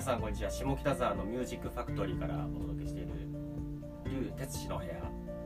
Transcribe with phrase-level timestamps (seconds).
[0.00, 0.50] 皆さんこんにちは。
[0.50, 3.10] 下北沢のミュージックファクトリーからお届けしている
[4.06, 4.92] 龍哲司の部屋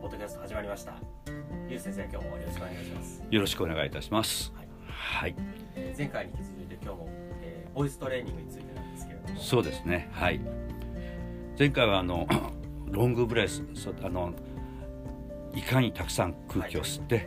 [0.00, 0.94] ポッドキャスト始まりました。
[1.68, 3.22] 龍先生今日もよろしくお願いします。
[3.28, 4.52] よろしくお願いいたします。
[4.54, 5.34] はい、はい。
[5.74, 7.08] えー前回に引き続いて今日も、
[7.42, 9.40] えーボイストレーニングについてなんですけれども。
[9.40, 10.08] そうですね。
[10.12, 10.40] はい。
[11.58, 12.28] 前回はあの
[12.86, 13.64] ロングブレス
[14.04, 14.34] あの
[15.52, 17.26] いかにたくさん空気を吸って、はい。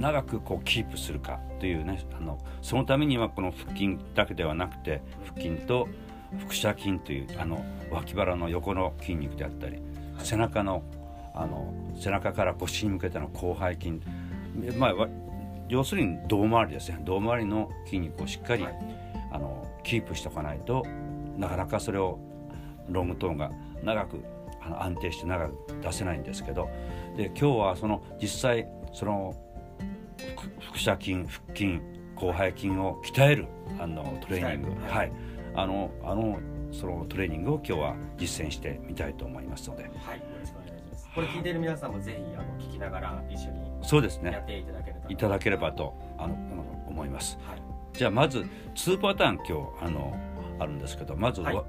[0.00, 5.02] 長くこうキープするかというねあのそのためにはこの腹筋だけではなくて
[5.34, 5.88] 腹筋と
[6.36, 9.80] 腹斜筋というあの脇腹の横の筋肉であったり、
[10.18, 10.82] 背中の
[11.34, 14.00] あの背中から腰に向けての広背筋。
[14.78, 15.08] まあわ
[15.68, 16.98] 要するに胴回りですね。
[17.04, 19.08] 胴回りの筋肉をしっかり、はい。
[19.30, 20.84] あのキープしておかないと
[21.36, 22.18] なかなかそれを
[22.88, 23.50] ロングトーンが
[23.82, 24.24] 長く
[24.60, 26.68] あの安定して長く出せないんですけど
[27.16, 29.34] で今日はその実際その
[30.36, 31.80] 腹腹斜筋腹筋
[32.16, 33.46] 広背筋を鍛える
[33.78, 34.70] あのトレーニング。
[34.86, 35.12] は、はい
[35.58, 36.38] あのあの
[36.70, 39.82] そのトレーニングを今日は実践してみたいと思いますので。
[39.82, 44.30] はい、よろしくお願いしますこれ聞いている皆さんもぜひあの聞きながら一緒にそうですね。
[44.30, 46.34] やっていただければいただければとあの
[46.86, 47.38] 思います。
[47.42, 47.62] はい。
[47.92, 49.52] じゃあまず2パターン今日
[49.84, 50.16] あの
[50.60, 51.64] あるんですけどまずは、はい。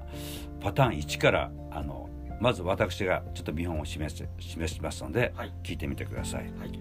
[0.61, 2.09] パターン1からあの
[2.39, 5.53] まず私がちょっと見本を示す示しますので、はい。
[5.63, 6.43] 聞いてみてください。
[6.59, 6.79] はい。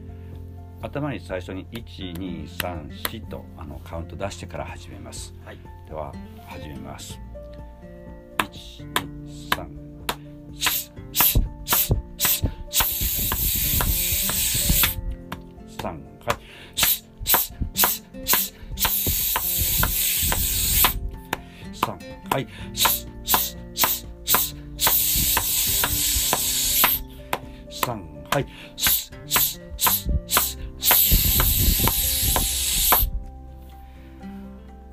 [0.83, 5.35] 頭に最初に1234とあのカウント出してから始めます。
[5.45, 5.59] はい。
[5.87, 6.13] では
[6.49, 7.21] 始めます。
[15.79, 16.28] 123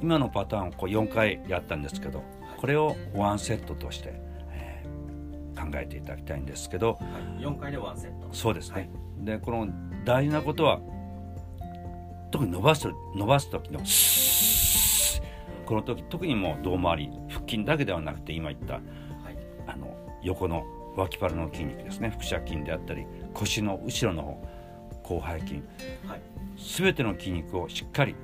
[0.06, 2.24] 今のパターンをこう4回やったんですけど
[2.58, 4.14] これをワンセットとして、
[4.52, 7.00] えー考えていただきたいんですけどは
[7.40, 7.42] い。
[7.42, 8.28] 4回でワンセット。
[8.32, 8.90] そうですね、はい。
[9.26, 9.68] でこの
[10.04, 10.80] 大事なことは
[12.30, 13.80] 特に伸ばす伸ばす時の
[15.66, 18.84] この時特にもう胴回り腹筋だけではなくて今言ったはい。
[19.66, 20.66] あの横の
[20.96, 22.10] 脇腹の筋肉ですね。
[22.10, 24.22] 腹斜筋であったり腰の後ろの
[25.02, 25.64] 方広背筋。
[26.06, 26.22] はい。
[26.78, 28.16] 全ての筋肉をしっかり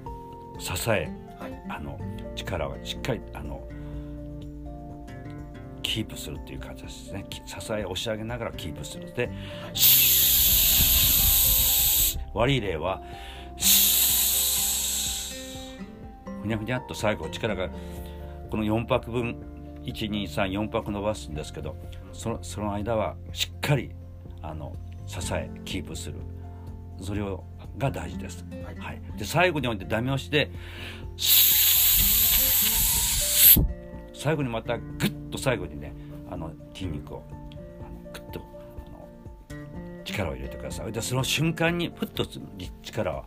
[0.60, 1.31] 支えはい
[1.70, 2.00] あの
[2.36, 3.68] 力をしっかりあの
[5.84, 7.26] キープするっていう形ですね。
[7.46, 9.14] 支え押し上げながらキープする。
[9.14, 9.30] で、
[12.34, 13.02] 悪い例は
[16.42, 17.70] ふにゃふにゃっと最後力が
[18.50, 19.36] この4拍分
[19.84, 21.76] 1234拍伸ばすんですけど
[22.14, 23.92] そのその間はしっかり
[24.42, 24.76] あの
[25.08, 26.16] 支えキープする。
[27.02, 27.44] それを
[27.78, 28.46] が大事です。
[28.64, 28.76] はい。
[28.76, 30.52] はい、で最後においてダメ押しで
[34.14, 35.94] 最後にまたグッと最後にね
[36.30, 38.44] あの筋肉をあのグッとあ
[38.92, 40.92] の力を入れてください。
[40.92, 42.26] でその瞬間にふっと
[42.84, 43.26] 力を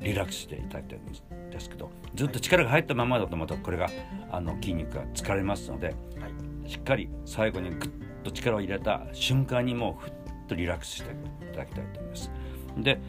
[0.00, 3.88] リラックスしていただきたいんですけどずっと力が入ったままだとまたこれが
[4.30, 6.70] あの筋肉が疲れますのではい。
[6.70, 7.90] しっかり最後にグッ
[8.22, 10.12] と力を入れた瞬間にもうふっ
[10.46, 11.14] とリラックスしてい
[11.52, 12.30] ただきたいと思います。
[12.78, 13.00] で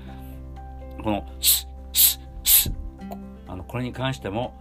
[1.04, 2.74] このスッスッスッ
[3.48, 4.54] あのこれに関しても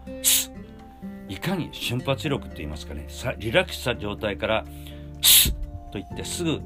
[1.29, 4.65] いかに瞬発力って言いますかねさリラックスした状態から
[5.23, 6.63] スッといってすぐん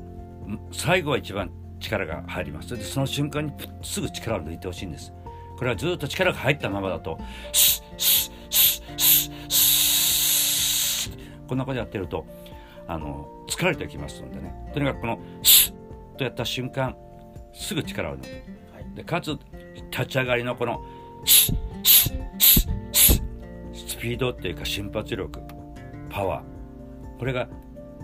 [0.73, 1.51] 最後は一番
[1.81, 2.69] 力が入ります。
[2.69, 5.13] それでその瞬間にすぐ力を抜いてほしいんです。
[5.59, 7.19] これはずっと力が入ったままだと
[7.53, 9.51] スッスッスッスッ
[11.11, 12.27] スッこんなことやってると
[12.87, 14.55] あの疲れてきますのでね。
[14.73, 16.97] とにかくこのスッとやった瞬間
[17.53, 18.25] すぐ力を抜く。
[18.75, 18.95] はい。
[18.95, 19.37] でかつ
[19.97, 20.85] 立ち上がりのこの
[21.25, 21.53] ス
[23.99, 25.41] ピードっていうか瞬発力
[26.11, 27.19] パワー。
[27.19, 27.49] これが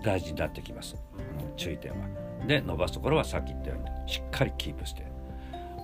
[0.03, 0.95] 大事になってきます。
[1.55, 1.97] 注意点は。
[2.47, 5.05] で伸ばすところはさっき言ったようにしっかりキープして。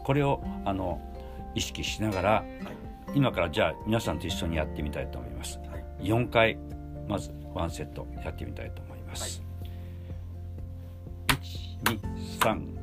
[0.04, 1.00] これをあの
[1.54, 2.46] 意識しながらはい。
[3.16, 5.60] 今からじゃあ皆さんと一緒にやってみたいと思います。
[5.60, 6.04] はい。
[6.04, 6.58] 4回
[7.08, 9.44] まずワンセットやってみたいと思います。
[11.28, 12.00] 1 2
[12.40, 12.79] 3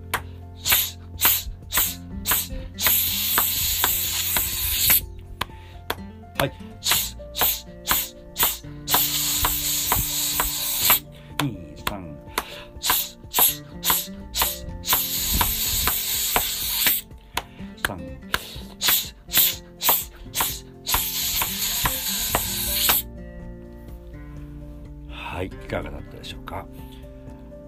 [25.37, 26.67] はい、いかがだったでしょうか？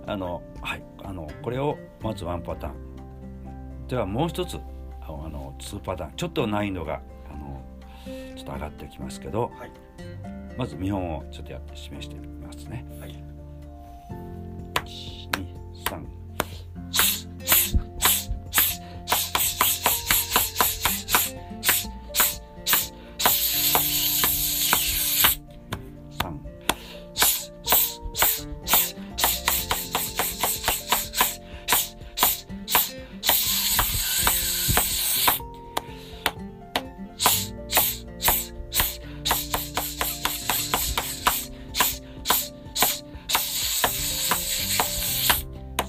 [0.06, 3.86] あの、はい、あの、これをまずワンパターン。
[3.88, 4.58] ではもう一つ、
[5.02, 6.12] あの、あのツーパターン。
[6.16, 7.62] ちょっと難易度が、あの、
[8.34, 9.72] ちょっと上がってきますけど、はい
[10.56, 12.86] まず見本をちょっとやって示してみますね。
[12.98, 13.27] はい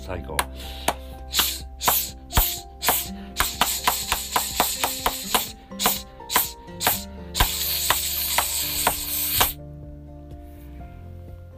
[0.10, 0.36] 最後。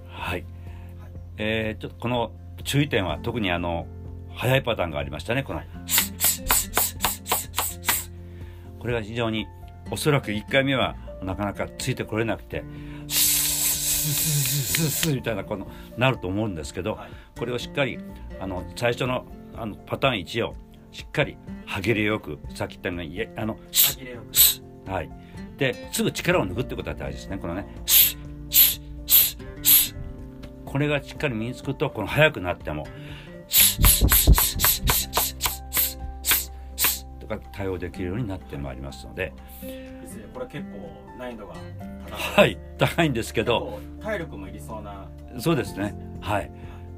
[0.09, 0.43] はい、
[1.37, 2.33] えー、ちょっとこの
[2.65, 3.87] 注意点は特にあの
[4.35, 5.67] 速いパターンがありましたねこの、はい
[8.79, 9.45] これが非常に
[9.91, 12.63] おそらく1回目はなかなかついてこれなくて。
[14.01, 15.67] スススみたいなこの
[15.97, 17.97] なると思うんですけど、はいこれをしっかり
[18.39, 19.25] あの最初の
[19.55, 20.55] あのパターン1を
[20.91, 25.09] しっかり歯切れよくさっき言ったようにいえあの歯切れよくはい
[25.57, 27.65] ですぐ力を抜くってことは大事ですねこのね
[30.65, 32.85] これがしっかり身につくとこの速くなっても
[37.37, 39.33] 対応できるようになってまいりますので。
[39.61, 40.77] ですねこれ結構
[41.17, 41.55] 難易度が
[42.09, 42.19] 高い。
[42.35, 45.09] はい高いんですけど体力もいりそうな。
[45.39, 45.95] そうですね。
[46.21, 46.51] はい。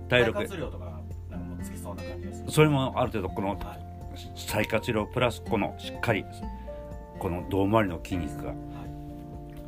[0.09, 0.39] 体力。
[0.39, 0.85] 肺活量とか
[1.29, 3.59] なんかもうつきそうな感じですそれもある程度このはい。
[4.35, 6.23] 再活量プラスこのしっかり
[7.19, 8.57] この胴回りの筋肉がはい。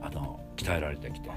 [0.01, 1.29] あの鍛えられてきて。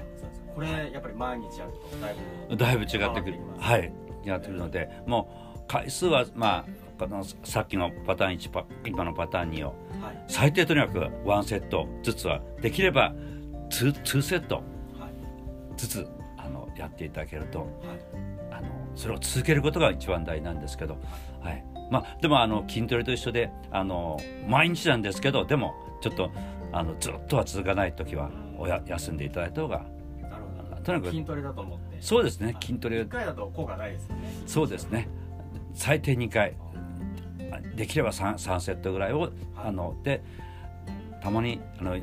[0.55, 2.15] これやっぱり毎日やるとだい
[2.49, 3.39] ぶだいぶ違ってくる。
[3.57, 3.91] はい。
[4.25, 6.65] やってくるのでもう回数はまあ
[6.99, 9.69] このさっきのパターン1パ今のパターン2を。
[10.01, 10.23] はい。
[10.27, 13.13] 最低とにかく1セットずつはできれば
[13.69, 14.55] 2, 2セット。
[14.55, 14.63] はい。
[15.77, 16.07] ずつ
[16.37, 17.69] あのやっていただけるとはい。
[18.51, 20.97] あのそれを続けることが一番大事なんですけど、
[21.41, 21.63] はい。
[21.89, 26.31] まあ、でもあの筋トレと一緒であの毎日なんですけどでもちょっと
[26.71, 29.85] あのずっとは続かない時はおや休んでいただいた方が。
[30.21, 30.81] なるほど。
[30.83, 31.97] とにかく筋トレだと思って。
[32.01, 32.99] そうですねはい筋トレ。
[32.99, 34.33] 一回だと効果ないですよね。
[34.45, 35.07] そうですね。
[35.73, 36.57] 最低2回
[37.75, 40.21] できれば 3, 3セットぐらいをあので
[41.21, 41.95] たまにあのあ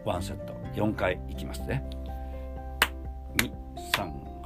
[0.06, 0.54] ー、ワンセット。
[0.76, 1.84] 4回いきますね。
[3.38, 4.37] 23はい3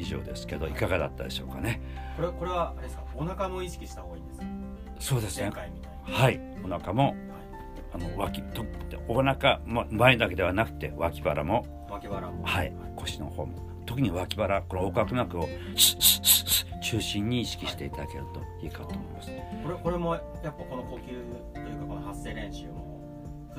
[0.00, 1.80] 以上ですけどいかがだったでしょうかね。
[2.16, 3.04] これこれはあれですか？
[3.14, 4.34] お腹も意識した方がいいんで
[4.98, 5.50] すそうですね。
[6.04, 6.40] はい。
[6.64, 7.16] お腹もはい。
[7.92, 8.64] あの脇と
[9.08, 12.44] お腹ま前だけではなくて脇腹も脇腹も。
[12.44, 12.72] はい。
[12.96, 13.58] 腰の方も。
[13.86, 15.48] 特に脇腹この横隔膜を
[16.82, 19.30] 中心に意識していただけるといいかと思います。
[19.64, 21.00] これこれもやっぱこの呼吸
[21.54, 22.89] というかこの発声練習も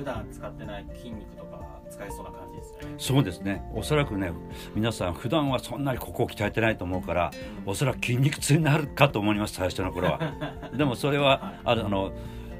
[0.02, 2.94] 普段使ってない筋肉とか使えそうな感じですね。
[2.98, 3.62] そうですね。
[3.72, 4.32] おそらくね
[4.74, 7.30] 皆さん普段はそんなにここを鍛えてないと思うから
[7.64, 10.34] おそらく筋肉痛になるかと思います最初の頃は。
[10.76, 12.12] でもそれはあのあの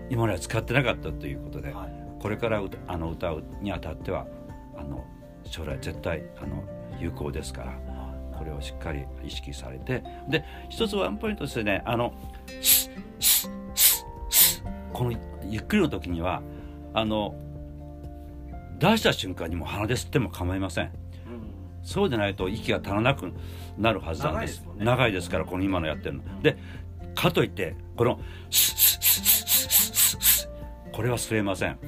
[0.09, 2.21] 今までは使ってなかったということではい。
[2.21, 4.29] これから歌あの歌うにあたっては
[4.77, 5.05] あの
[5.45, 6.63] 将来絶対あの
[7.01, 7.73] 有効ですから
[8.39, 11.83] これをしっかり意識されてで一つワンポイントですね。
[11.85, 12.15] あの
[14.93, 15.19] この
[15.49, 16.43] ゆっくりの時には
[16.95, 17.35] あの
[18.79, 20.87] 出した瞬間にも鼻で吸っても構いません。
[20.87, 20.93] うん
[21.85, 23.33] そうでないと息が足らなく
[23.77, 24.63] なるはずなんです。
[24.63, 24.85] 長いですね。
[24.85, 26.23] 長いですからこの今のやってるの。
[26.41, 26.57] で
[27.15, 28.21] かといってこの
[30.93, 31.71] これは吸えません。
[31.71, 31.79] はい。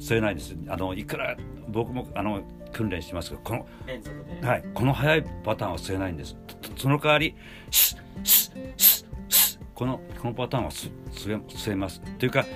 [0.00, 0.56] 吸えないです。
[0.68, 1.36] あのいくら
[1.68, 3.66] 僕もあの訓練しますけどこの
[4.42, 6.36] はい、この速いパターンは吸えないんです。
[6.76, 7.34] その代わり、
[9.74, 12.00] このこのパターンは吸吸え吸えます。
[12.18, 12.46] というか、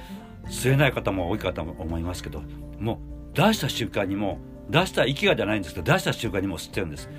[0.54, 2.42] 吸えない方も多い方も思いますけど、
[2.78, 3.00] も
[3.32, 7.10] う出した瞬間にもう、出した息がじゃないんですけど、出した瞬間にもう吸ってるんです。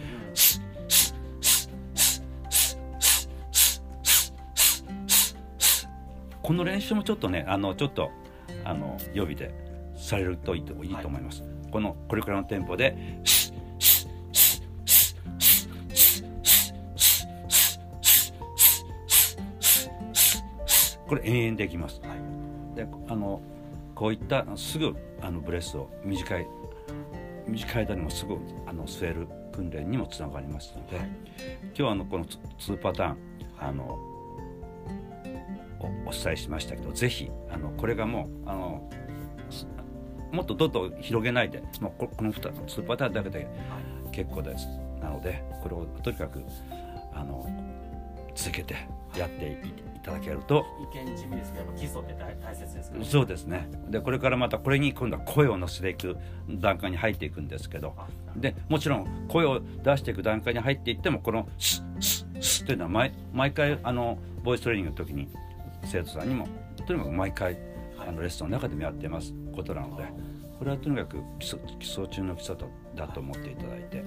[6.42, 8.10] この練習もちょっとね、あのちょっと
[8.64, 9.54] あの予備で
[9.96, 11.44] されるといいといいと思います。
[11.72, 13.20] このこれくらいのテンポで。
[21.08, 22.00] これ延々できます。
[22.02, 22.15] はい
[22.76, 23.42] であの
[23.94, 26.48] こういったすぐあのブレスを短い
[27.48, 31.10] 短い間にもすぐあの吸える訓練にもつながりますので、はい。
[31.64, 33.18] 今日はあのこの2パターン
[33.60, 33.84] あの
[35.80, 38.90] おお伝えしましたけどぜひあのこれがもうあの
[39.50, 39.68] す
[40.32, 43.48] もっとどんどん広げないでもうここの2つ2パターンだけで
[44.12, 44.68] 結構です。
[45.02, 46.44] なのでこれをとにかく
[47.14, 47.46] あの
[48.34, 48.76] 続けて
[49.20, 50.66] やっていいただけると。
[50.94, 53.70] 一見地味ですけど基礎って大大切ですからそうですね。
[53.90, 56.18] でこれからまたこれに今度は声を乗せていく
[56.50, 57.94] 段階に入っていくんですけど。
[57.98, 65.30] あでもちろん声を出していく段階に入っていってもこの「スッスッスッ」というのは毎毎回あのボイストレーニングの時に
[65.86, 66.48] 生徒さんにも
[66.86, 67.58] とにかく毎回
[67.98, 70.04] あのレッスンの中でもやってますことなので
[70.60, 74.04] これはとにかく基礎基礎中の基礎だだと思っていただいて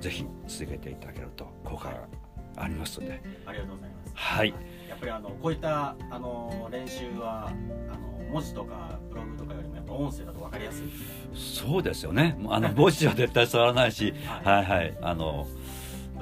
[0.00, 2.08] ぜひ続けていただけると効果が
[2.56, 4.12] ありますのでありがとうございます。
[4.14, 4.54] はい。
[4.88, 10.86] やっぱりあのこういったあの練習はあの文字とかブログとかよりもやっぱ音声だと分かりやすい。
[10.86, 12.36] ですねそうですよね。
[12.48, 14.98] あの 墓地は絶対触らないしははいはい。
[15.02, 15.46] あの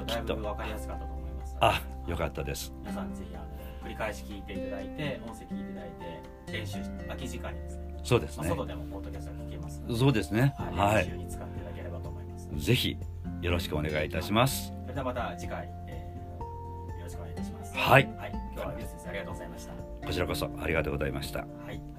[0.07, 1.55] だいぶ分かりやすかったと思います。
[1.59, 2.73] あよかったです。
[2.79, 3.45] 皆さんぜひあの
[3.85, 5.89] 繰り返し聞いていただいて音声聞いていただい
[6.47, 8.47] て練習し空き時間にですねそうですね。
[8.47, 10.53] まあ外でもポッドキャストが聞けますそうですね。
[10.57, 11.05] はい、はい。
[11.05, 12.97] 練習に使っていただければと思います、ぜひ
[13.41, 14.73] よろしくお願いいたします。
[14.83, 15.69] それではまた次回、
[17.81, 18.07] はい。
[18.15, 19.73] はい、今日はありがとうございました。
[20.05, 21.39] こちらこそありがとうございました。
[21.39, 21.90] はい